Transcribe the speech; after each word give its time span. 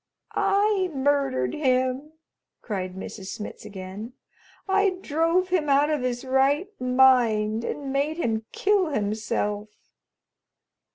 "I 0.33 0.89
murdered 0.95 1.53
him!" 1.53 2.13
cried 2.63 2.95
Mrs. 2.95 3.27
Smitz 3.37 3.65
again. 3.65 4.13
"I 4.67 4.97
drove 4.99 5.49
him 5.49 5.69
out 5.69 5.91
of 5.91 6.01
his 6.01 6.25
right 6.25 6.67
mind 6.81 7.63
and 7.63 7.93
made 7.93 8.17
him 8.17 8.45
kill 8.51 8.87
himself." 8.87 9.69